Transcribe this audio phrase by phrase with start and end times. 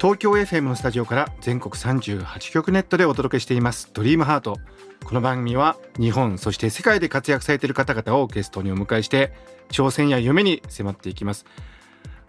[0.00, 3.90] 東京 FM のスタジオから全国38局ネットでお届けしています。
[3.92, 4.58] ドリームハート。
[5.04, 9.32] この番組は日本そして世界で活躍されている方々をゲストにお迎えして
[9.70, 11.46] 挑戦や夢に迫っていきます。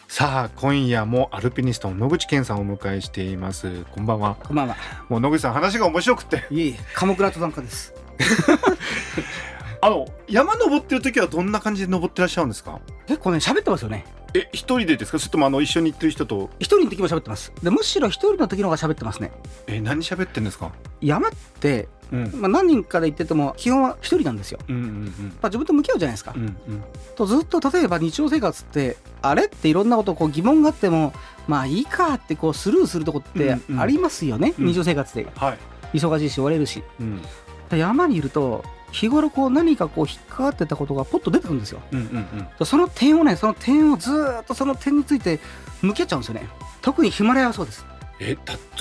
[0.08, 3.84] さあ今夜もアルピニストの野口健さんをお迎えしています。
[3.92, 4.36] こんばんは。
[4.44, 4.76] こんばんは。
[5.08, 6.46] もう野口さん話が面白くて。
[6.50, 7.94] いえいえ、鎌倉登山家です。
[9.82, 12.80] あの山登ってる時はどんな感じで登ってらっしゃるんですか？
[13.08, 14.06] 結構ね、喋ってますよね。
[14.34, 15.20] え一人でですか？
[15.20, 16.50] それともあの一緒に行ってる人と？
[16.60, 17.52] 一人の時も喋ってます。
[17.64, 19.32] で、むしろ一人の時の方が喋ってますね。
[19.68, 20.72] え何喋ってんですか？
[21.02, 24.60] 山って、うんまあ、何人かで行ってても、基本は一人なんですよ。
[24.68, 26.34] うんうんまあ、自分と向き合うじゃないですか。
[26.36, 26.84] うんうん
[27.16, 31.14] とずっと例えば日常生活って、あれっていろんなことこう疑問があっても、
[31.48, 35.28] まあいいかってこうスルーするとこってうんうんありますよね、うん日常生活で。
[35.36, 36.84] はい、忙しいし、追われるし。
[37.00, 37.22] うん
[37.70, 41.82] で山にいると、日頃こう何かこう引っかかってたことがポッと出てくるんですよ。
[41.92, 42.48] うんうんうん。
[42.58, 45.40] でその点をね、その点をずーっとその点について
[45.82, 46.48] 向き合っちゃうんですよね。
[46.82, 47.86] 特にヒマラヤはそうです。
[48.20, 48.38] え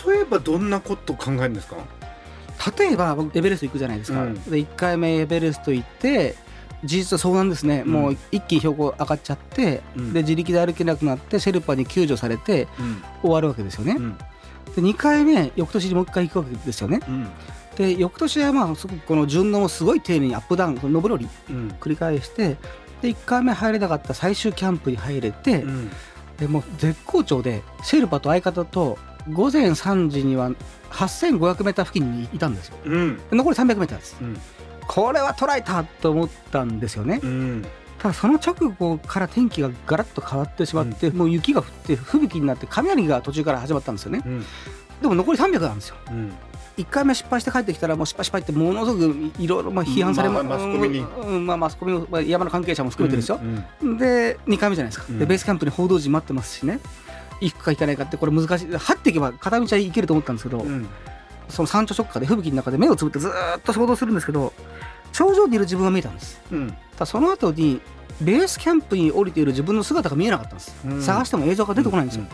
[0.06, 1.76] 例えばどんなことを考えるんですか？
[2.78, 4.34] 例えば僕エベレスト行くじゃないですか、うん。
[4.34, 6.34] で1回目エベレスト行って
[6.84, 7.92] 事実そうなんですね、うん。
[7.92, 10.12] もう一気に標高上がっちゃって、うん。
[10.12, 13.02] で自力で歩けなくなってシェルパに救助されてうん。
[13.20, 14.18] 終わるわけですよね、うん。
[14.18, 14.24] で
[14.82, 17.00] 2回目翌年にもう1回行くわけですよね。
[17.06, 17.28] うん
[17.78, 21.68] で翌年はまあすごくこの順応をすごい丁寧にアップダウン上り下りうん。
[21.80, 22.56] 繰り返して
[23.00, 25.90] で1回目入れなかった最終キャンプに入れて、うん。
[26.36, 28.98] でもう絶好調でシェルパと相方と
[29.32, 30.50] 午前3時には
[30.90, 32.78] 8500m 付近にいたんですよ。
[32.84, 33.16] うん。
[33.30, 34.16] で残り 300m です。
[34.20, 34.36] うん。
[34.88, 37.20] これは捉えたと思ったんですよね。
[37.22, 37.64] うん。
[38.00, 44.22] ただその直後から天気がガラッと変わってしまって、もう雪が降って吹雪になって雷が途中から始まったんですよね。
[44.24, 44.44] うん。
[45.00, 45.96] でも残り300なんですよ。
[46.10, 46.32] うん
[46.78, 51.00] 1回目失敗して帰ってきたらもう失敗失敗ってものすごくいろいろまあ批判されまあマスコミに。
[51.00, 53.40] うんうんまあ、マスコミの、まあ、山の関係者も含めてですよ。
[53.82, 55.18] う、んで2回目じゃないですか、うん。
[55.18, 56.78] でベースキャンプに報道陣待ってますしね。
[57.40, 58.76] 行くか行かないかってこれ難しい。
[58.76, 60.88] 張っていけば片道は行けると思ったんですけど、うん。
[61.48, 64.52] その山頂直下で吹雪の中で目をつぶってずーっと想像するんですけど
[65.12, 66.40] 頂上にいる自分が見えたんです。
[66.52, 66.70] うん。
[66.92, 67.80] ただその後に
[68.20, 71.02] ベースキャンプに降りている自分の姿が見えなかったんです、うん。
[71.02, 72.24] 探しても映像が出てこないんですよ、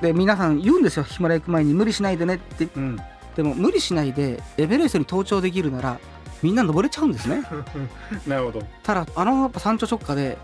[0.00, 1.02] で皆さん言うんですよ。
[1.02, 2.68] ヒマラヤ行く前に無理しないでねって。
[2.76, 3.00] うんうん
[3.36, 5.98] でも無理しないでエベレストに登頂できるなら
[6.42, 7.42] みんな登れちゃうんですね。
[8.26, 8.62] なるほど。
[8.82, 10.38] ただあのやっぱ山頂直下で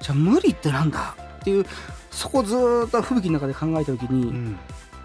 [0.00, 1.66] じゃあ無理ってなんだっていう
[2.10, 4.58] そこずーっと吹雪の中で考えた時に、うん。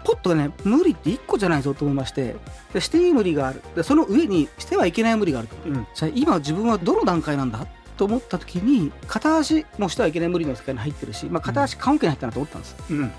[0.04, 2.34] ポッとね無理って1個じゃないぞと思いまして
[2.74, 3.62] でしていい無理がある。
[3.76, 5.56] でその上にしてはいけない無理があると。
[5.64, 5.86] うん。
[5.94, 7.66] じゃあ今自分はどの段階なんだ
[7.96, 13.12] と思った時に片足もしてはいけない無理の世界に入ってるし、まあ、片足棺桶に入ったなと思ったんです、うん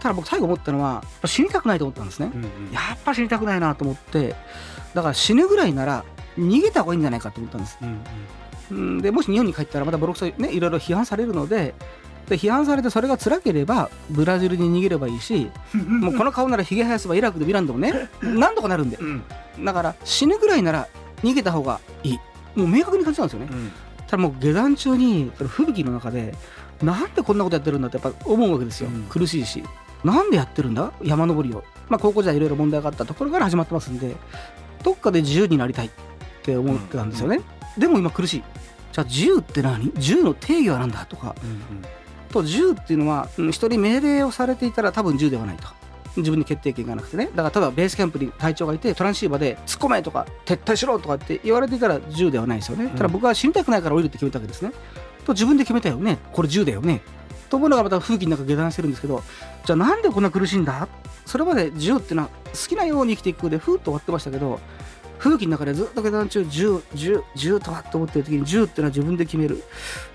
[0.00, 2.42] ただ僕最後思ったのは死にたくないと思ったんですね、うん
[2.72, 4.34] やっぱ死にたくないなと思って
[4.94, 6.04] だから死ぬぐらいなら
[6.38, 7.78] 逃げた方がいいんじゃないかと思ったんです。
[7.82, 8.00] うん
[8.70, 9.02] うん。
[9.02, 11.74] でもし日本に帰ったらまたボロクソねいろいろ批判されるので
[12.28, 18.08] で批判されてそれが辛ければブラジルに逃げればいいし もうこの顔ならひげ生やせばイラクでミランでもね。
[18.22, 18.96] 何とかなるんで。
[18.96, 19.22] うん。
[19.64, 20.88] だから死ぬぐらいなら
[21.22, 22.18] 逃げた方がいい。
[22.54, 23.48] もう明確に感じたんですよね。
[23.50, 23.72] うん。
[24.06, 26.34] ただもう下山中にその吹雪の中で
[26.82, 29.02] なんでこんなことやってるんだってやっぱ思うわけですよ、うん。
[29.04, 29.62] 苦しいし
[30.04, 30.92] なんでやってるんだ？
[31.02, 31.64] 山登りを。
[31.88, 34.14] まあ高校時代いろいろ問題があったところから始まってますんで
[34.82, 35.90] どっかで自由になりたいっ
[36.42, 37.40] て思ってたんですよね、
[37.76, 38.42] でも今苦しい。
[38.92, 39.92] じゃあ自由って何？
[39.96, 41.34] 自由の定義は何だとか。
[42.30, 45.68] と自由っていうのはうん人に命令をされていたら多分自由ではないと。
[46.16, 47.30] 自分に決定権がなくてね。
[47.34, 54.72] だから例えばベースキャンプに隊長がいてトランシーバーで突っ込めとか撤退しろとかって言われていたら自由ではないですよね、ただ僕は死にたくないから降りるって決めたわけですね。
[55.24, 56.18] と自分で決めたよね。
[56.32, 57.02] これ自由だよね
[57.48, 59.22] と思うのがまた風紀の中下山してるんですけど
[59.64, 60.88] じゃあなんでこんな苦しいんだ？
[61.26, 64.60] それまで自由っていうのは好きなように生きていくでふーっと終わってましたけど
[65.18, 69.62] 風紀の中でずっと下山中自由自由自由とはと思ってる時に自由っていうのは自分で決める。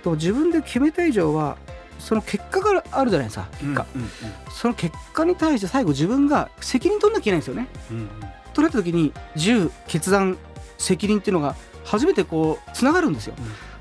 [0.03, 1.57] と自分で決めた以上は
[1.99, 4.09] その結果があるじゃないですか結果、うん
[4.51, 7.67] その結果に対して最後自分が責任取んなきゃいけないんですよね。
[7.91, 8.09] うんうん
[8.53, 10.37] となった時に自由決断
[10.77, 13.33] 責任っていうのが初めてこうつながるんですよ、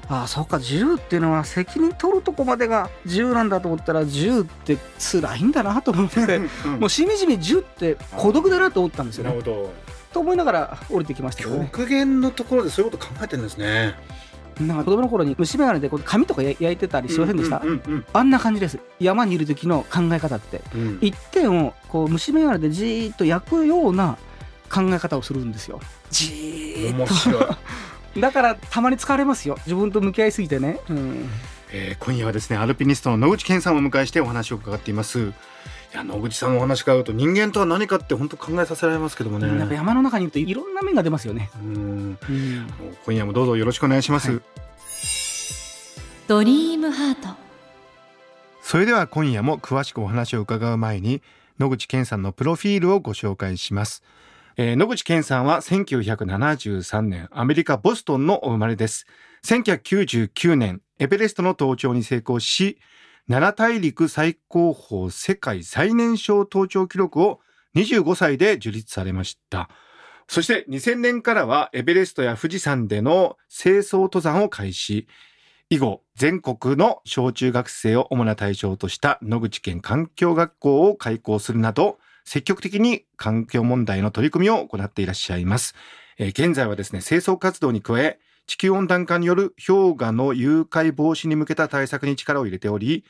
[0.08, 6.20] ああそうか自由っていうのは責任取るとこまでが自由なんだと思ったら自由って辛いんだなと思って
[6.66, 6.80] うん。
[6.80, 9.30] もうしみじみ自由って孤独だなと思ったんですよね。
[9.30, 9.72] なるほど。
[10.12, 11.70] と思いながら降りてきましたけどね。
[11.72, 13.94] 極限のところでそういうこと考えてるんですね。
[14.60, 18.78] なんか子供の頃に虫眼鏡でこう紙とか焼いてたりしませんでした、うんうんうんあんな感じです。
[19.00, 20.60] 山にいる時の考え方って。
[20.74, 20.98] うん。
[21.00, 24.18] 一点をこう虫眼鏡でじーっと焼くような
[24.72, 27.56] 考え方をするんですよじーっ面白い、と
[28.18, 29.56] だからたまに疲れますよ。
[29.66, 31.28] 自分と向き合いすぎてね、うん、
[31.72, 35.20] えー今夜はですねアルピニストの野口健さんをお迎えしてお話を伺っています。
[35.20, 39.46] いや野口さんのお話伺うと人間とは何かって本当考えさせられますけどもね。
[39.58, 42.18] やっぱ山の中にいるといろんな面が出ますよね、うん。
[42.28, 42.66] うん。
[43.04, 44.40] 今夜もどうぞよろしくお願いします、はい。
[46.28, 47.28] ドリームハート。
[48.62, 51.20] それでは今夜も詳しくお話を伺う前に
[51.58, 54.02] 野口健さんのプロフィールをご紹介します、
[54.56, 59.06] えー野口健さんは1973年アメリカボストンのお生まれです。
[59.46, 62.78] 1999年エベレストの登頂に成功し
[63.28, 67.40] 七大陸最高峰世界最年少登頂記録を
[67.76, 69.70] 25歳で樹立されました。
[70.28, 75.08] そして2000年からはエベレストや富士山での清掃登山を開始。
[75.70, 85.74] 以後、全国の小中学生を主な対象とした野口県環境学校を開校するなど、積極的に環境問題の取り組みを行っていらっしゃいます。
[86.18, 93.04] えー現在はですね、清掃活動に加え、地球温暖化による氷河の誘拐防止に向けた対策に力を入れており、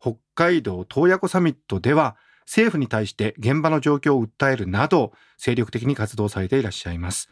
[0.00, 2.16] 北海道洞爺湖サミットでは、
[2.46, 7.28] 政府に対して現場の状況を訴えるなど、精力的に活動されていらっしゃいます。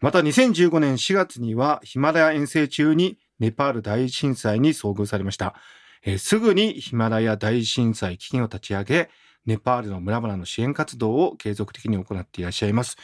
[0.00, 5.54] また2015年4月にはヒマラヤ遠征中にネパール大震災に遭遇されました。
[6.02, 9.10] えすぐにヒマラヤ大震災基金を立ち上げ、
[9.46, 12.96] ネパールの村々の支援活動を継続的に行っていらっしゃいます。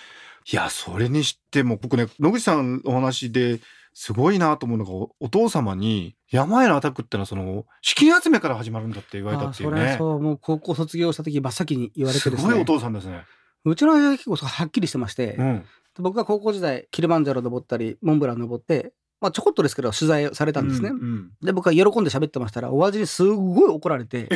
[0.50, 3.60] いや、それにしても僕ね、野口さんのお話で
[3.94, 9.96] すごいなと思うのが、おお父様に山へのアタックってのはその資金集めから始まるんだって言われたっていうね。
[9.98, 13.24] そうもう高校卒業した時真っ先に言われてすですねごいお父さんですね。
[13.64, 15.64] うちの親が結構はっきりしてまして、うん。
[15.98, 24.28] 僕が高校時代キリマンジャロ登ったりモンブラン登って、まあ、ちょこっとですけど取材されたんですね、うんうんで僕は喜んで喋ってましたらお味にすごい怒られて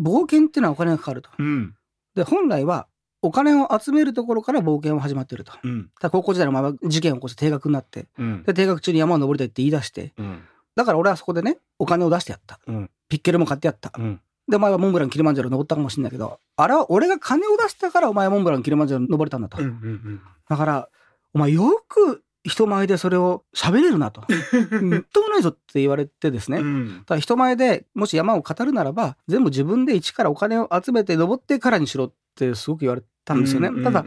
[0.00, 1.74] 冒険っていうのはお金がかかるとうん。
[2.14, 2.86] で本来は
[3.22, 5.90] お金を集めるところから冒険は始まってるとうん。
[6.10, 8.42] 高校時代のまま事件を起こして定額になってうん。
[8.44, 10.42] で定額中に山を登りたいって言い出してうん。
[10.74, 14.20] だから俺はそこでねお金を出してやった、うんピッケルも買ってやったうん。
[14.48, 19.58] でお前はモンブランキリマンジャロ登ったかもしれないけどあれは俺が金を出したからお前はモンブランキリマンジャロ登れたんだと。
[20.48, 20.88] だから
[21.32, 24.22] お前よく人前でそれを喋れるなと。
[24.82, 27.02] み っともないぞって言われてですね、うん。
[27.06, 34.04] ただ人前でもし山を語るならば全部自分で一からお金を集めて登ってからにしろってすごく言われたんですよね、ただ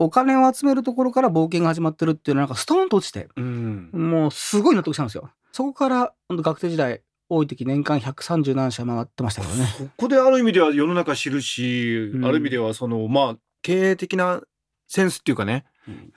[0.00, 3.90] お金を集めるところから冒険が始まってるっていうのはなんかストーンと落ちてうん。
[3.92, 5.30] もうすごい納得したんですよ。
[5.52, 9.66] そこから学生時代多い時年間130何社回ってましたけどね。
[9.76, 12.24] そこである意味では世の中知るし、うん。
[12.24, 14.40] ある意味ではそのまあ経営的な
[14.88, 15.64] センスっていうかね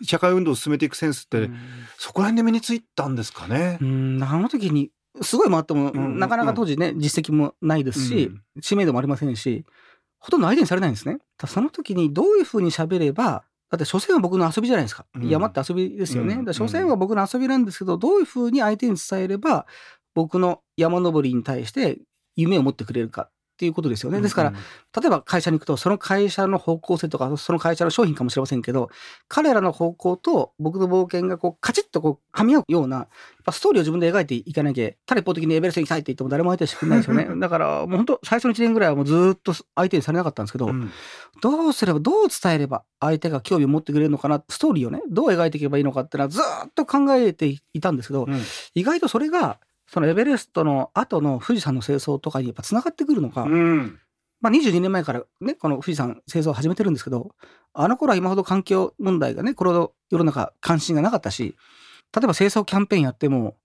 [0.03, 1.57] 社会運動を進めていくセンスって、うん。
[1.97, 3.77] そこら辺で身についたんですかね。
[3.81, 3.85] う。
[3.85, 4.23] ん。
[4.23, 4.91] あの時に
[5.21, 8.31] すごい回っても、なかなか当時ね実績もないですし、
[8.61, 9.65] 知名度もありませんし
[10.19, 11.17] ほとんど相手にされないんですね。
[11.45, 15.29] その時にどういうふうに喋ればだって所詮は僕の遊びじゃないですか、うん。
[15.29, 16.35] 山って遊びですよね。
[16.35, 16.45] うん。
[16.45, 19.65] だ所詮は僕の遊びなんですけどどういうふうに相手に伝えれば
[20.13, 21.99] 僕の山登りに対して
[22.35, 23.29] 夢を持ってくれるか
[23.61, 24.19] っていうことですよね。
[24.21, 24.55] ですから、うん
[24.93, 28.89] 例えば会社に行くとその会社の方向性とかその会社の商品かもしれませんけど
[29.29, 33.07] 彼らの方向と僕の冒険がこうカチッとこう噛み合うようなやっ
[33.45, 37.27] ぱストーリーを自分で描いていかなきゃただ一方的にエベレスト行きたいって言っても誰も相手してくれないですよね。
[37.39, 40.91] だからもう本当最初の1年ぐらいはもうずーっと相手にされなかったんですけど、うん。
[41.41, 48.41] どうすればどう伝えれば相手が興味を持ってくれるのかなストーリーをねどう描いていけばいいのかっていうのはずーっと考えていたんですけど、うん。
[48.73, 49.59] 意外とそれが
[49.91, 53.99] そのエベレストの後の富士山の清掃とかにやっぱつながってくるのか、うん
[54.39, 57.35] まあ、22年前からねこの富士山清掃を始めてるんですけど
[57.73, 61.57] あの頃は今ほど環境問題がねこれほど世の中関心がなかったし
[62.15, 63.57] 例えば清掃キャンペーンやっても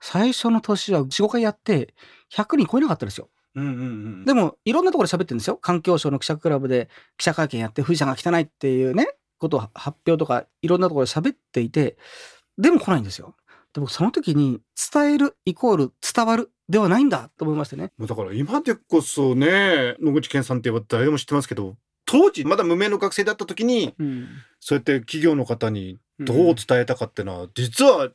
[0.00, 1.94] 最初の年は45回やって
[2.32, 3.28] 100人超えなかったですよ。
[3.54, 9.08] うんうんうんでもいろんなところで喋ってるんですよ環境省の記者クラブで記者会見やって富士山が汚いっていうね
[9.38, 11.96] ことを発表とかいろんなところで喋っていて
[12.58, 13.34] でも来ないんですよ。
[13.74, 14.60] で僕その時に
[14.92, 17.92] 伝えるイコール伝わるではないんだと思いましてね。
[17.98, 24.28] もうだから今でこそね野口健さんって言えば誰でも知ってますけど当時まだ無名の学生だった時にうん。
[24.60, 28.08] そうやって企業の方にどう伝えたかっていうのは、実は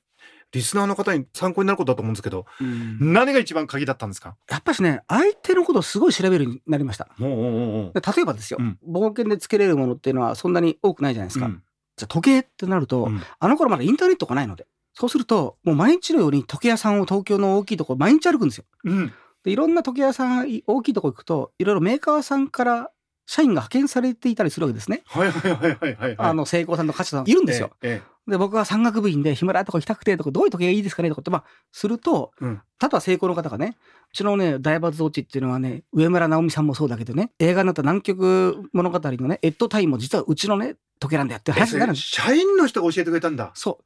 [0.51, 3.13] リスナーの方に参考になることだと思うんですけどうん。
[3.13, 4.36] 何が一番鍵だったんですか？
[4.50, 7.07] やっぱしね相手のことをすごい調べるようになりました。
[7.19, 8.77] 例えばですよ、うん。
[8.88, 11.45] 冒険でつけれるものっていうのはそんなに多くないじゃないですか。
[11.45, 11.63] うん。
[11.95, 13.22] じゃあ時計ってなると、うん。
[13.39, 18.66] あの頃まだインターネットがないのでそうするともう毎日のように時計屋さんを東京の大きいところ毎日歩くんですよ。
[18.86, 22.92] うんでいろんな時計屋さんい大きいとこ行くといろいろメーカーさんから
[23.26, 25.04] 社員が派遣されていたりするわけですね。
[25.06, 27.72] はいはいはいはいはいはいあの成功さんと勝さんいるんですよ。
[27.82, 33.78] ええで僕は山岳部員でヒマラヤとか行きたくてとかどういう時計がいいですかねとかってまあすると、うん例えば成功の方がね
[34.12, 43.52] うちのね大罰落ちっていうのはね上村直美さんもそうだけどね映画になった南極物語のねエッドタイムも実はうちのね時計なんだよって話になるんです社員の人が教えてくれたんだ。
[43.56, 43.84] そう。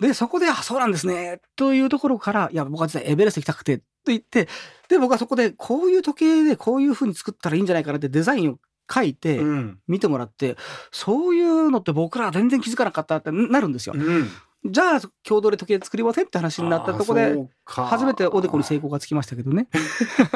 [0.00, 1.40] で、そこで、あ、そうなんですね。
[1.56, 4.48] というところから、いや、僕は実はエベレスト行きたくて、と言って、
[4.88, 8.58] で、僕はそこで、こういう時計でこういう風に作ったらいいんじゃないかなってデザインを
[8.92, 9.78] 書いて、うん。
[9.88, 10.56] 見てもらって、
[10.92, 13.94] そういうのって僕らは全然気づかなかったってなるんですよ。
[13.96, 14.28] うん。
[14.64, 19.68] じゃあ、共同で時計作りませんって話になったところで、初めておでこに成功がつきましたけどね。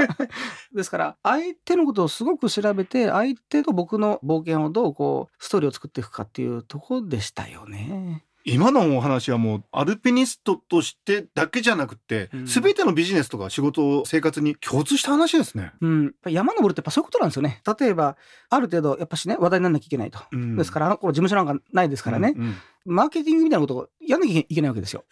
[0.75, 8.25] ですから、相手のことをすごく調べて、相手と僕の冒険をどうこう、ストーリーを作っていくかっていうところでしたよね。
[8.45, 15.73] 今のお話はもうアルピニストとしてだけじゃなくて、うんすべてのビジネスとか仕事生活に共通した話ですね。
[15.81, 17.63] うん、山登るってやっぱそういうことなんですよね。
[17.81, 18.17] 例えば、
[18.49, 20.21] ある程度、やっぱしね、話題にならなきゃいけないと。
[20.33, 22.57] うんですから、あの頃事務所なんかないですからね、うんうん
[22.87, 25.05] マーケティングみたいなことをやんなきゃいけないわけですよ。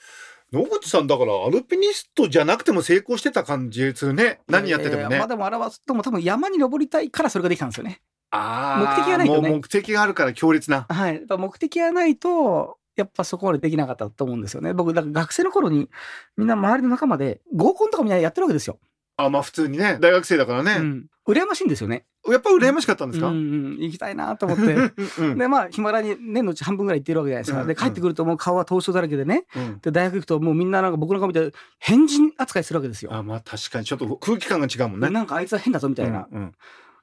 [0.52, 4.40] 野口さんだからアルピニストじゃなくても成功してた感じするね。
[4.49, 5.08] 何やっててもね。
[5.12, 8.00] えーまあでも表すとも多分山に登りたいからそれができたんですよね。
[8.30, 10.87] あー目的がないとね目的があるから強烈な。
[10.88, 11.23] はい。
[11.28, 14.75] 目的がないと、やっぱそこまでできなかったと思うんですよね。
[14.75, 15.88] 僕、だから学生の頃に
[16.37, 18.78] みんな周りの仲間で合コンとかみんなやってるわけですよ。
[19.17, 21.07] あまあ普通にね大学生だからね、うん。
[21.26, 22.05] 羨ましいんですよね。
[22.26, 23.38] やっぱ羨ましかったんですか、うんう
[23.71, 23.78] ん。
[23.81, 24.62] 行きたいなと思って。
[24.75, 27.59] うんうんで、まあ、ヒマラヤに年のうち半分ぐらい行ってるわけじゃないですか。
[27.59, 29.45] で、うんうん帰ってくるともう顔は凍傷だらけでね。
[29.57, 33.12] うんで、大学行くともうみんななんか僕の顔見て変人扱いするわけですよ。
[33.12, 35.11] あまあ確かにちょっと空気感が違うもんね。
[35.11, 36.28] なんかあいつは変だぞみたいな。
[36.31, 36.52] うん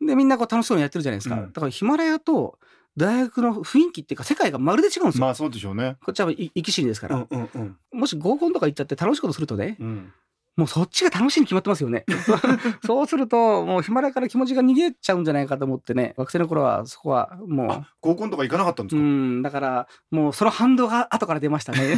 [0.06, 1.36] で、みんなこう楽しそうにやってるじゃないですか。
[1.36, 2.60] うんだからヒマラヤと
[2.98, 5.22] 大学の雰囲気っていうか世界がまるで違うんですよ。
[5.22, 5.98] まあそうでしょうね。
[6.04, 7.16] こっちは生き死にですから。
[7.16, 10.14] うんうんうんもし合コンとか行っちゃって楽しいことするとね、うん
[10.56, 12.06] もうそっちが楽しいに決まってますよね。
[12.86, 21.98] そうすると、もうヒマラヤから気持ちが逃げちゃうんじゃないかと思ってね、学生の頃はそこはもあ合コンとか行かなかったんですう、うか、ん、だからもうその反動が後から出ましたね。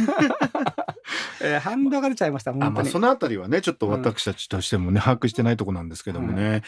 [1.40, 2.52] えー反動が出ちゃいました。
[2.52, 6.62] まあそのあたりはねちょっと私たちとしてもね、把握してないとこなんですけどもね。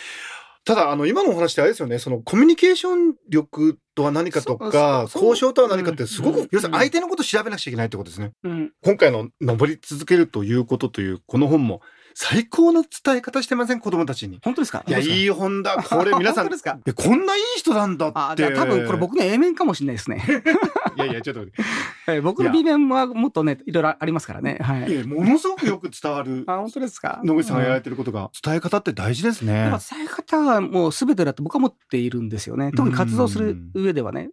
[0.70, 1.98] ただあの今のお話ってあれですよね。
[1.98, 8.30] そのコミュニケーション力とは何かとか交渉とは何かってすごく、うん要するに相手のことを調べなくちゃいけないってことですね。
[8.44, 11.80] うん、今回の「登り続けるということ」というこの本も
[12.14, 13.80] 最高の伝え方してません？
[13.80, 14.40] 子供たちに。
[14.42, 14.84] 本当ですか？
[14.86, 16.78] いやいい本だ これ皆さんですか？
[16.86, 18.52] えこんないい人なんだって。
[18.54, 20.24] 多分これ僕の A 面かもしれないですね。
[20.96, 21.62] いやいやちょっと待って
[22.08, 24.58] えー僕の B 面はもっとねいろいろありますからね。
[24.60, 24.94] はいい。
[24.96, 27.20] やものすごくよく伝わる あ本当ですか？
[27.24, 29.70] 野口さんがやられててることが伝え方って大事ですね。
[29.90, 32.72] 伝え方はもう全てだって僕は思っているんですよね。
[32.76, 34.30] 特に活動する上ではね。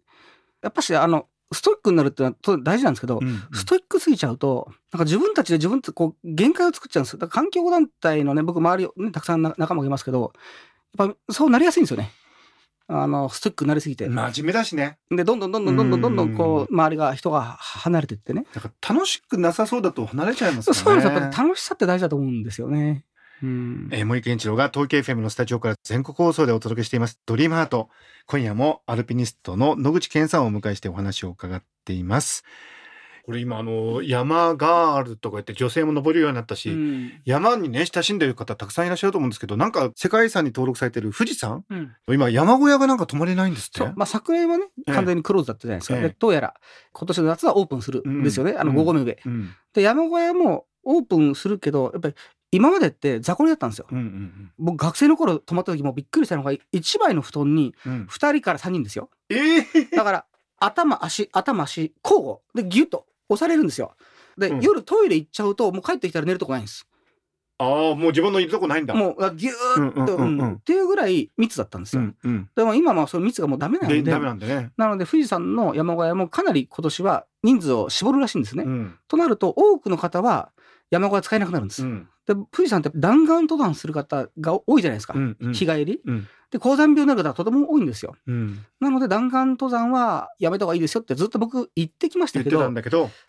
[0.62, 7.20] やっぱしあのストイックになるってのはと大事なんですけど、うんストイックすぎちゃうとなんか自分たちで自分ってこう限界を作っちゃうんですよ。
[7.20, 10.34] だから環境団体のね僕周りねたくさんな仲間がいますけど、
[10.98, 12.12] やっぱそうなりやすいんですよね。
[12.90, 14.08] あのストイックになりすぎて。
[14.08, 14.98] 真面目だしね。
[15.10, 18.46] でどんどんどんどんどんどんどんどんこう周りが人が離れていってね。
[18.54, 21.04] だから楽しくなさそうだと離れちゃいますそうよね。
[21.04, 23.06] そうですやっぱり楽しさって大事だと思うんですよね。
[23.44, 23.90] うん。
[23.92, 27.20] えー、森健一郎が東京 FM のスタジオから全国放送でお届けしています。
[27.26, 27.90] ドリームハート。
[28.26, 32.44] 今夜もアルピニストの野口健さんをお迎えしてお話を伺っています。
[33.26, 37.12] これ今あの山ガールとか言って女性も登るようになったし、うん。
[37.26, 41.66] 山にね親しんでる方たくさんいらっしゃると思うんですけどなんか世界遺産に登録されてる富士山？
[41.70, 41.94] うん。
[42.08, 43.84] 今山小屋がなんか泊まれないんですって。
[43.98, 44.94] まあ、昨年はねええ。
[44.94, 46.02] 完全にクローズだったじゃないですか、ええ。
[46.04, 46.54] でどうやら
[46.94, 49.50] 今年の夏はオープンするんですよね、あのうん5合目上、うん。
[49.74, 52.16] で山小屋もオープンするけどやっぱり
[52.52, 53.88] 今までって雑魚寝だったんですよ。
[53.92, 57.92] うんうん僕学生の頃泊まった時もびっくりしたのが1枚の布団にうん。
[57.94, 59.10] うん2人から3人ですよ。
[59.30, 60.26] えー、だから
[60.60, 62.38] 頭足頭足交互。
[62.56, 63.96] でギュッと押されるんですよ。
[64.38, 64.62] で、うん。
[64.62, 66.88] 夜トイレ行っちゃうともう帰ってきたら寝るとこないんです。
[67.60, 68.94] ああもう自分のいるとこないんだ。
[68.94, 70.42] もうあギューッと、うんうんうんうん。
[70.42, 72.50] うんっていうぐらい密だったんですよ、うんうん。
[72.56, 74.04] でも今はその密がもうダメなので。
[74.04, 78.64] でダメなんでね、なので富士山の山小屋もかなり今年は人数を絞るらしいんですね。
[78.64, 78.96] うん。
[79.08, 80.52] となると多くの方は
[80.92, 81.86] 山小屋使えなくなるんです。
[82.28, 85.54] うんで富士山って弾丸登山する方が多いじゃないですか、うんうん。
[85.54, 86.02] 日帰り。
[86.06, 86.28] うん。
[86.52, 88.16] で高山病になる方はとても多いんですよ。
[88.28, 88.66] うん。
[88.80, 92.60] なので弾丸登山はやめた方がいいですよってずっと僕言ってきましたけど。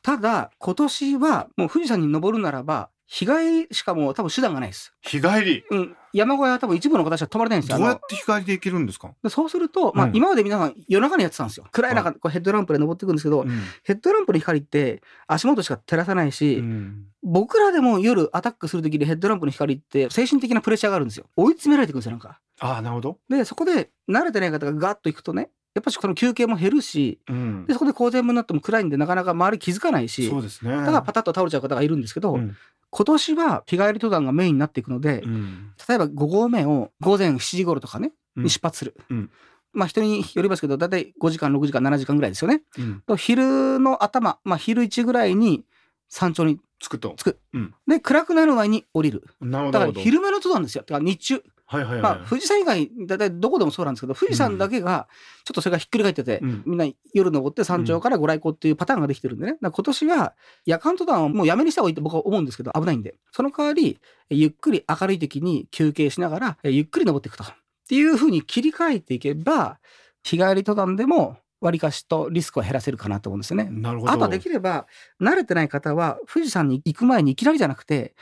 [0.02, 4.92] ただ今年はもう富士山に登るならば日帰りしかもう多分手段がないです。
[5.00, 5.64] 日帰り？
[5.70, 7.78] うん、山小屋は多分一部の方しか泊まれないんですよ。
[7.78, 10.16] どうやって日帰りで行けるんですか、でそうすると、まあうん。
[10.16, 11.66] 今まで皆さん夜中にやってたんですよ。
[11.72, 13.46] 暗い中、こうヘッドランプで登っていくんですけど、
[13.82, 17.06] ヘッドランプの光って足元しか照らさないし、うん。
[17.22, 21.24] 僕らでも夜アタックする時にヘッドランプの光って精神的なプレッシャーがあるんですよ。
[21.34, 22.40] 追い詰められていくんですよ、なんか。
[22.60, 27.64] ああなるほど、で、そこで慣れてない方がガッと行くとね、やっぱりその休憩も減るし、うん。
[27.66, 30.76] でそこで高全部になっても暗いんでなかなか周り気づかないし、そうですね。
[30.76, 32.56] だからパタッと倒れちゃう方がいるんですけど、うん
[32.90, 35.72] 今年は日帰り登山がメインになっていくので、うん。
[35.88, 38.44] 例えば5合目を午前7時頃とかね、うん。
[38.44, 38.94] に出発する。
[39.10, 39.30] うん。
[39.72, 42.62] まあ人によりますけど大体5時間6時間7時間ぐらいですよね。
[42.78, 45.64] うん、と昼の頭、まあ、昼1ぐらいに
[46.08, 47.14] 山頂につくと。
[47.16, 49.24] つく、うんで暗くなる前に降りる。
[49.40, 49.78] なるほど。
[49.78, 50.84] だから昼間の登山ですよ。
[50.86, 55.06] だから日中、はいはいはい、まあ、富士山以外大体どこでもそうなんですけど富士山だけが
[55.44, 56.62] ちょっとそれがひっくり返ってて、うん。
[56.64, 59.58] みんな夜登って山頂からご来光っていうパターンができてるんでね。
[59.60, 60.34] 今年は
[60.64, 63.16] 夜間登山をもうやめにした方がいいって僕は思うんですけど危ないんで。
[63.32, 67.44] その代わりゆっくり明るい時に休憩しながらえゆっくり登っていくと。
[67.44, 67.46] っ
[67.88, 69.78] ていうふうに切り替えていけば
[70.22, 73.68] 日帰り登山でもわりかしとリスクを減らせるかなと思うんですよね。
[73.70, 74.12] なるほど。
[74.12, 74.86] あとはできれば
[75.20, 78.14] 慣れてない方は富士山に行く前にいきなりじゃなくて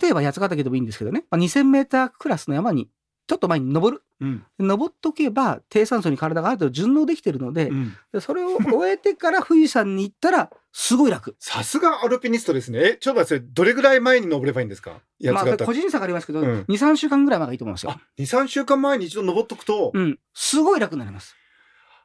[0.00, 2.88] 例えば八ヶ岳でもいいんですけどね、まあ、2,000メータークラスの山に
[3.26, 4.02] ちょっと前に登る。
[4.20, 4.42] うん。
[4.58, 7.94] 登っとけば低酸素に体がある程度順応できてるので,、うん。
[8.12, 11.36] でそれを終えてから富士山に行ったらすごい楽。
[11.40, 12.78] さすがアルピニストですね。
[12.82, 15.00] えちょっと待ってどれぐらい前に登ればいいんですか？
[15.22, 16.64] 八まあ、個人差がありますけど、うん。
[16.68, 17.90] 23週間ぐらい前がいいと思いますよ。
[17.92, 18.00] あ。
[18.18, 21.36] 23週間前に一度登っとくと、うん、すごい楽になります。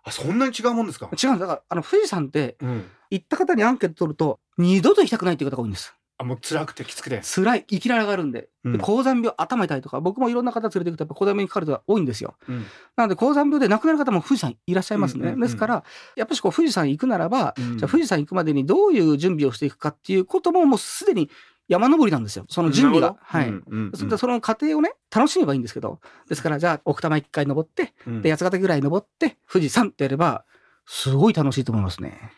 [0.04, 1.10] あそんなに違うもんですか？
[1.12, 2.84] 違うんだからあの富士山ってうん。
[3.10, 5.96] 行った方にアンケート取ると二度と行きたくないっていう方が多いんです。
[6.18, 8.50] あもう辛くてきつくて辛い、生きられがあるんで。
[8.64, 12.36] うんで高山病、頭痛いとか、僕もいろんな方連れて行くと、やっぱ高山病にかかる人が多いんですよ。
[12.48, 12.66] うん
[12.96, 15.22] なので、高山病で亡くなる方も富士山いらっしゃいますね。
[15.22, 15.84] うんうんうんですから、
[16.16, 21.30] やっぱりこう富士山行くならば、うんじゃあ富士山行くまでにどういう準備をしていくかっていうことも、もうすでに
[21.68, 22.46] 山登りなんですよ。
[22.50, 23.18] その準備が。
[23.22, 23.48] はい。
[23.48, 30.46] うんうんうんそその過程をね、楽しめばいいんですけど、ですから、じゃあ、奥多摩一回登って、うんで、八ヶ岳ぐらい登って、富士山ってやれば、
[30.86, 32.32] すごい楽しいと思いますね。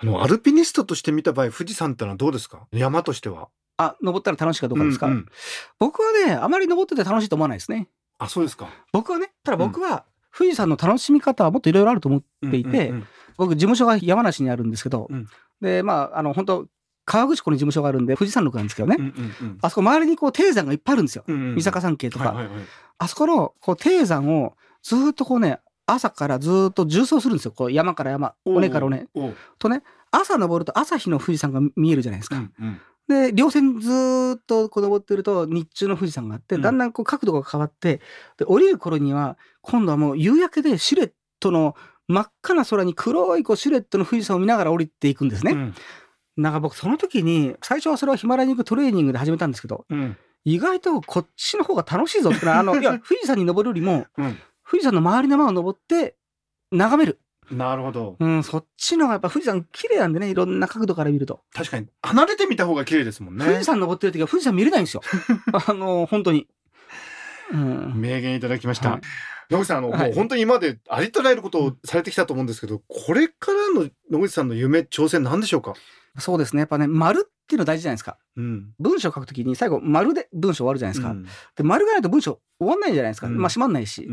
[0.00, 2.66] あのアルピニストとして見た場合富士山ってのはどうですか？
[2.72, 3.48] 山としては。
[3.76, 5.26] あ、登ったら楽しいかどうかですか、うんうん。
[5.78, 7.88] 僕はね、あまり登ってて楽しいと思わないですね。
[8.18, 8.68] あそうですか。
[8.92, 10.04] 僕はね、ただ僕は、
[10.36, 12.92] 富士山の楽しみ方はもっといろいろあると思っていて、
[13.36, 15.28] 僕、事務所が山梨にあるんですけど、うん。
[15.60, 16.66] で、まあ、あの、本当
[17.04, 18.96] 川口湖に事務所があるんで、富士山麓なんですけどね、
[19.62, 21.22] あそこ周りにこう、低山がいっぱいあるんですよ。
[21.28, 22.36] うんうん三坂山系とか。
[22.98, 25.60] あそこの、こう、低山をずーっとこうね、
[25.90, 27.52] 朝からずーっと縦走するんですよ。
[27.52, 29.08] こう、山から山、尾根から尾根。
[29.58, 32.36] とね、朝登ると朝日の富士山が見えるじゃないですか。
[32.36, 38.02] うんうんで、稜線ずーっとこう登ってると日中の富士山があって、うんだんだんこう角度が変わって、
[38.36, 41.74] で、降りる頃には、今度はもう夕焼けでシルエットの
[42.06, 45.52] 真っ赤な空に黒いこうシルエットの富士山を見ながら降りていくんですね。
[45.52, 45.74] うん
[46.36, 54.38] なんか僕その時に、最初はそれはヒマラヤに行くトレーニングで始めたんですけど、うん意外とこっちの方が楽しいぞってあの、 いや、富士山に登るよりも、うん
[54.70, 56.16] 富士山の周りの山を登って
[56.70, 57.20] 眺める。
[57.50, 61.40] なるほどうん、そっちの方がやっぱ富士山綺麗なんでね、いろんな角度から見ると。
[61.54, 65.02] 確かに離れてみた方が綺麗ですもんね富士山登ってる時は富士山見れないんですよ。
[65.66, 66.46] あの、本当に。
[67.52, 67.92] うん。
[67.96, 69.00] 名言いただきました、はい
[69.50, 75.72] 野口さんあの、はいもう本当に今までありとあらゆることをされてきたと思うんですけどこれからの野口さんの夢挑戦なんでしょうか？
[76.18, 76.60] そうですね。
[76.60, 78.18] やっぱね、丸っていうの大事じゃないですか。
[78.36, 81.12] うん文章を書くときに最後、丸で文章終わるじゃないですか。
[81.12, 81.26] うん
[81.56, 83.26] で、丸がないと文章終わんないじゃないですか。
[83.26, 84.06] うんまあ、閉まんないし。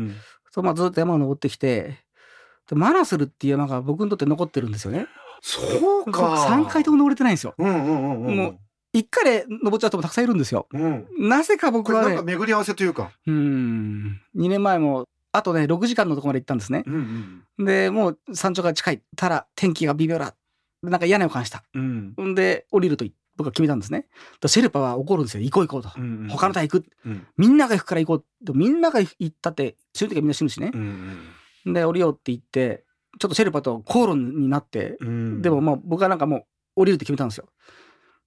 [0.56, 1.98] うんそうまあ、ずっと山を登ってきて、
[2.68, 5.06] でマナスルっていう山が僕にとって残ってるんですよね。
[5.42, 7.54] そうか3回とも登れてないんですよ。
[7.58, 8.58] うんうんうんうんもう
[8.96, 10.66] 1回で登っちゃう人もたくさんいるんですよ。
[10.72, 16.82] うんなぜか僕はね、か巡り合わせというかうん、2年前も、あとね、6時間のとこまで行ったんですね。
[16.86, 19.02] うんうんで、もう山頂が近い。
[19.16, 20.34] たら天気が微妙だ。
[20.82, 21.62] でなんか嫌な予感した。
[21.74, 23.04] うんんで、降りると
[23.36, 24.06] 僕は決めたんですね。
[24.40, 25.42] でシェルパは怒るんですよ。
[25.42, 26.00] 行こう行こうと。
[26.00, 26.86] うんうん他の隊行く。
[27.04, 28.44] うんみんなが行くから行こう。
[28.44, 30.78] でみんなが行ったって、死ぬ時はみんな死ぬしねう。
[31.70, 32.84] んで、降りようって言って、
[33.18, 36.44] ちょっとシェルパと口論になって、うんでももう僕はなんかもう
[36.76, 37.46] 降りるって決めたんですよ。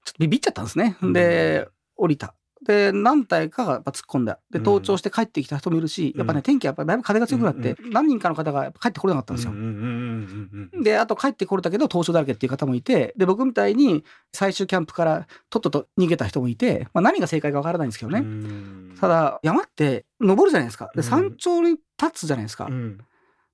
[0.05, 0.97] ちょっとビビっちゃったんですね。
[1.01, 2.33] で、降りた。
[2.61, 4.39] で、何体かがやっぱ突っ込んだ。
[4.51, 9.57] で、うん登頂して帰ってきた人もいるし、やっぱね、天気やっぱだいぶ風が強くなって、何人かの方が帰ってこれなかったんですようん。
[9.57, 18.19] うんうんうんうんで、あと帰ってこれたけど、凍傷だらけっていう方もいて、で、僕みたいに最終キャンプからとっとと逃げた人もいて、まあ何が正解かわからないんですけどね。
[18.19, 20.91] うんただ、山って登るじゃないですか。
[20.93, 22.65] で、うん山頂に立つじゃないですか。
[22.65, 22.97] で、うん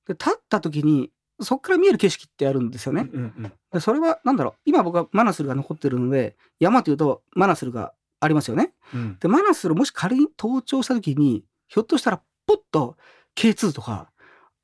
[0.07, 3.09] 立った時に、そっから見える景色ってあるんですよね。
[3.11, 7.93] うんうんで、それは、なんだろう、今僕はマナスルが残ってるので、山というとマナスルが
[8.25, 8.73] ありますよね。
[8.93, 12.97] うんで、マナスルもし仮に登頂した時に、ひょっとしたら、ポッと
[13.35, 14.11] K2 とか、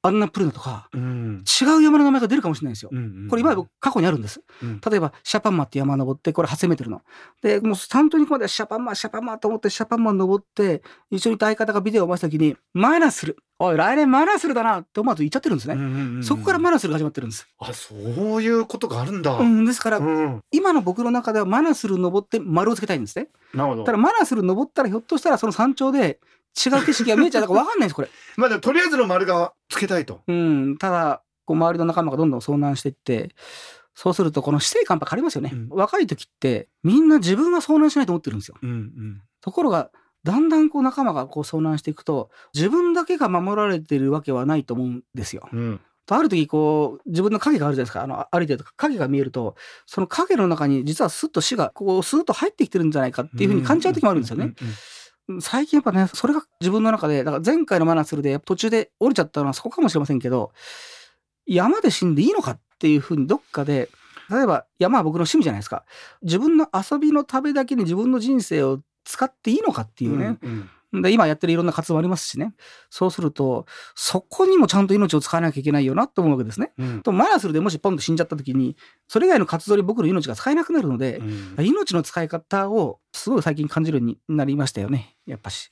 [0.03, 2.89] アンナプルナとか、うん違う山の名前が出るかもしれないんですよ。
[2.91, 4.41] うんこれ今僕過去にあるんです。
[4.63, 7.01] うん例えば、シャパンマって山登って、これ8000メートルの。
[7.41, 15.75] で、もう山頂に行くまではシャパンマ、シャパンマと思って、シャパンマ登って、一緒にいた相方がビデオを回した時に、マナスル、おい、来年マナスルだなって思わず言っちゃってるんですね。
[15.75, 17.47] うんうんうんそこからマナスルが始まってるんです。
[17.59, 17.93] あそ
[18.37, 23.27] ういうことがあるんだうん、ですから、うん今の僕の中ではマナスル登って丸をつけたいんですね。
[23.53, 26.19] なるほどただマナスル登ったらひょっとしたらその山頂で
[26.53, 28.09] 違う景色が見えちゃうか分かんないんです、これ。
[28.37, 33.35] まあでもとりあえずの丸がつけたいとうん、ただ、こう周りの仲間がどんどん遭難していって、
[33.95, 35.51] そうするとこの死生観やっぱ変わりますよね。
[35.53, 38.57] うん若い時ってみんな自分は遭難しないと思ってるんですよ。
[38.61, 39.91] うんうんところが
[40.23, 45.49] だんだんこう仲間がこう遭難していくと自分だけが守られてるわけはないと思うんですよ。
[45.51, 54.53] うんとある時こう自分の影があるじゃないですかあの歩いてると影が見えるとその影の中に実はスッと死がこうスーッと入ってきてるんじゃないかっていうふうに感じちゃう時もあるんですよね。
[55.39, 60.51] 最近やっぱねそれが自分の中でだから前回のマナスルで途中で降りちゃったのはそこかもしれませんけど
[61.45, 63.89] 山で死んでいいのかっていうふうにどっかで
[64.31, 65.83] 例えば山は僕の趣味じゃないですか。
[66.21, 70.69] 自分の遊びのためだけに自分の人生を使っていいのかっていうね、うん。
[70.93, 72.53] で今やってるいろんな活動もありますしね。
[72.89, 76.73] そうするとそこにもちゃんと命を使わなきゃいけないよなと思うわけですね。
[76.77, 77.01] うん。
[77.01, 78.75] とマナスルでもしポンと死んじゃった時に
[79.07, 81.65] それ以外の活動に僕の命が使えなくなるので、うん。
[81.65, 85.15] 命の使い方をすごい最近感じるようになりましたよね。
[85.25, 85.71] やっぱし。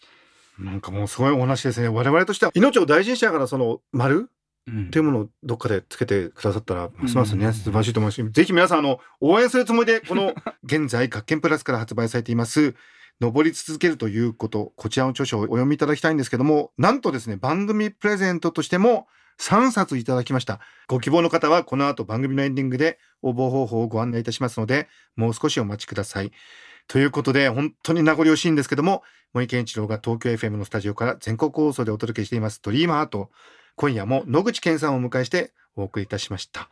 [0.58, 1.88] なんかもうすごいお話ですね。
[1.90, 4.30] 我々としては命を大事にしながらその丸
[4.68, 4.86] うん。
[4.88, 8.16] っていうものをどっかでつけてくださったらますますうんね素晴らしいと思います。
[8.16, 12.76] しぜひ皆さんあの応援するつもりでこの 現在学研プラスから発売されています
[13.22, 19.08] 登り続けるということこちらの著書をお読みいただきたいんですけどもなんとですね番組プレゼントとしても
[19.40, 20.60] 3冊いただきました。
[20.88, 26.32] ご希望の方はこの後番組のエンディングで応募方法をご案内いたしますのでもう少しお待ちください。
[26.88, 29.04] ということで本当に名残惜しいんですけども
[29.34, 33.32] 森健一郎が東京 FM のスタジオから全国放送でお届けしていますドリームハート。
[33.76, 36.70] 今夜も野口健さんをお迎えしてお送りいたしました。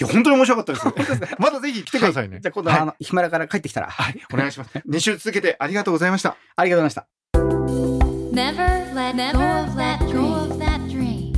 [0.00, 0.86] や本当に面白かったです
[1.38, 2.80] またぜひ来てくださいね、じゃあ今度、はい。
[2.80, 4.70] あのヒマラヤから帰ってきたら、はい、お願いします。
[4.88, 6.36] 2週続けてありがとうございました。
[6.56, 8.00] ありがとうございました。
[8.32, 11.32] Never let go of that go of that dream.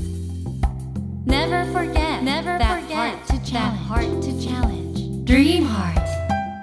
[1.24, 3.16] Never forget, never forget
[3.52, 5.24] that heart to challenge.
[5.24, 6.00] Dream heart.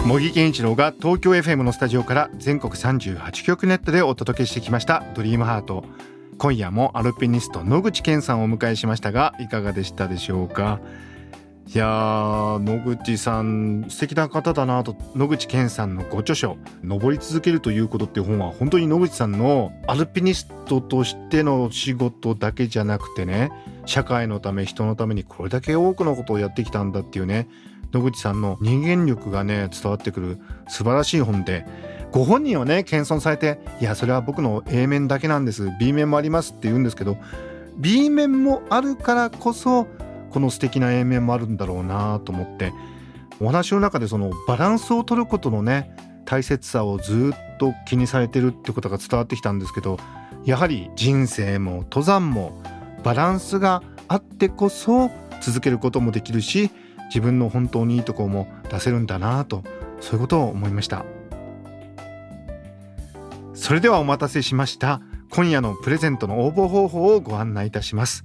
[0.05, 5.83] 茂木健一郎が東京 FM のスタジオから全国38局ネットでお届けしてきました「ドリームハート。
[6.37, 10.79] 今夜もアルピニスト野口健さんをお迎えしましたがいかがでしたでしょうか？
[11.71, 23.51] いやー野口さん素敵な方だなと野口健さんのご著書「登り続けるということ」っていう本は本当に野口さんのアルピニストとしての仕事だけじゃなくてね
[23.85, 27.47] 社会のため人のためにこれだけ多くのことをやってきたんだっていうね
[27.93, 31.67] 野口さんの人間力がね伝わってくる素晴らしい本で
[32.11, 37.17] ご本人はね謙遜されて「いやそれは僕の A 面だけなんです B 面もあります」って言うんですけど
[37.77, 39.85] B 面もあるからこそ
[40.31, 42.73] この素敵な A 面もあるんだろうなと思って
[43.39, 49.97] お話の中でそのバランスを取ることのね大切さをずっと気にされてるってことが伝わってきたんですけど
[50.45, 52.61] やはり人生も登山も
[53.03, 55.09] バランスがあってこそ
[55.41, 56.69] 続けることもできるし
[57.05, 59.63] 自分の本当にいいところも出せるんだなと
[60.01, 61.05] そういうことを思いました。
[63.53, 65.01] それではお待たせしました。
[65.31, 68.23] 今夜のプレゼントの応募方法をご案内いたします。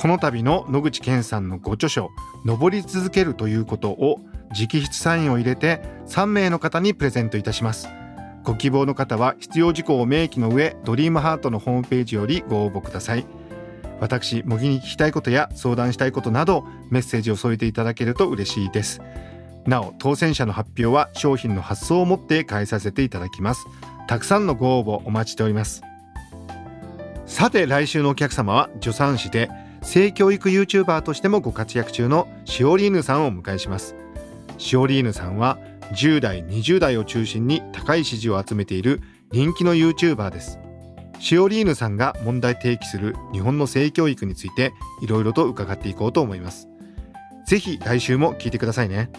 [0.00, 2.10] この度の野口健さんのご著書
[2.46, 4.24] 「登り続けるということ」を
[4.58, 7.86] 直筆サインを入れて3名の方にプレゼントいたします。
[8.42, 13.26] ご希望の方は必要事項を明記の上ドリームハートのホームページよりご応募ください。
[14.00, 19.02] 私模擬に聞きたいことや相談したいことなどメッセージを添えていただけると嬉しいです。
[19.66, 23.66] なお当選者の発表は商品の発送をもって返させていただきます。
[24.06, 25.82] たくさんのご応募お待ちしております。
[27.26, 29.50] さて来週のお客様は助産師で
[29.82, 33.94] 性教育 YouTuber としてもご活躍中のシオリーヌさんをお迎えします。
[34.58, 35.58] シオリーヌさんは
[35.92, 39.00] 10代20代を中心に高い支持を集めている
[39.32, 40.58] 人気の YouTuber です。
[41.18, 46.68] シオリーヌさんが問題提起する日本の性教育についていろいろと伺っていこうと思います。
[47.46, 49.10] ぜひ来週も聞いてくださいね。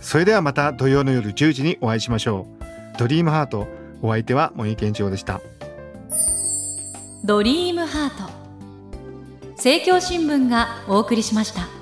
[0.00, 2.46] それではまた土曜の夜10時にお会いしましょ
[2.94, 2.98] う。
[2.98, 3.68] ドリームハート。
[4.02, 5.40] お相手は森健一郎でした。
[7.24, 8.39] ドリームハート。
[9.60, 11.79] 政教新聞がお送りしました。